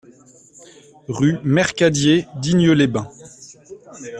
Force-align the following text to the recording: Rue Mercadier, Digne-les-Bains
Rue 1.09 1.37
Mercadier, 1.43 2.25
Digne-les-Bains 2.41 3.07